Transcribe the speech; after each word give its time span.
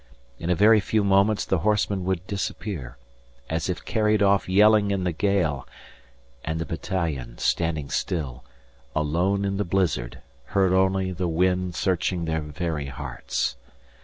In 0.39 0.49
a 0.49 0.55
very 0.55 0.79
few 0.79 1.03
moments 1.03 1.45
the 1.45 1.59
horsemen 1.59 2.05
would 2.05 2.25
disappear, 2.25 2.97
as 3.51 3.69
if 3.69 3.85
carried 3.85 4.23
off 4.23 4.49
yelling 4.49 4.89
in 4.89 5.03
the 5.03 5.11
gale, 5.11 5.67
and 6.43 6.57
the 6.57 6.65
battalion, 6.65 7.37
standing 7.37 7.91
still, 7.91 8.43
alone 8.95 9.45
in 9.45 9.57
the 9.57 9.63
blizzard, 9.63 10.23
heard 10.57 10.73
only 10.73 11.11
the 11.11 11.27
wind 11.27 11.75
searching 11.75 12.25
their 12.25 12.41
very 12.41 12.87
hearts. 12.87 13.57